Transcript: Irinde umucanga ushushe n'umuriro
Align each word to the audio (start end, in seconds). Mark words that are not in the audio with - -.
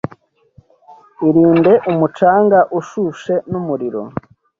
Irinde 1.27 1.73
umucanga 1.89 2.59
ushushe 2.79 3.33
n'umuriro 3.51 4.01